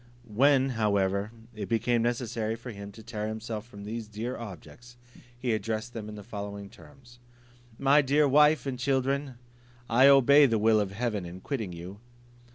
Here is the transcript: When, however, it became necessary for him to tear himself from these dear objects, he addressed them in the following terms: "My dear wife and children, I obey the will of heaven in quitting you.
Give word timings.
When, 0.33 0.69
however, 0.69 1.31
it 1.53 1.69
became 1.69 2.01
necessary 2.01 2.55
for 2.55 2.71
him 2.71 2.91
to 2.93 3.03
tear 3.03 3.27
himself 3.27 3.67
from 3.67 3.83
these 3.83 4.07
dear 4.07 4.35
objects, 4.35 4.97
he 5.37 5.53
addressed 5.53 5.93
them 5.93 6.09
in 6.09 6.15
the 6.15 6.23
following 6.23 6.71
terms: 6.71 7.19
"My 7.77 8.01
dear 8.01 8.27
wife 8.27 8.65
and 8.65 8.79
children, 8.79 9.35
I 9.87 10.07
obey 10.07 10.47
the 10.47 10.57
will 10.57 10.79
of 10.79 10.89
heaven 10.91 11.23
in 11.23 11.39
quitting 11.39 11.71
you. 11.71 11.99